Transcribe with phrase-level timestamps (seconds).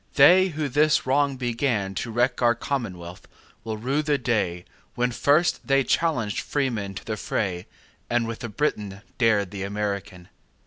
[0.15, 3.27] They who this wrong beganTo wreck our commonwealth,
[3.63, 7.67] will rue the dayWhen first they challenged freemen to the fray,
[8.09, 10.29] And with the Briton dared the American.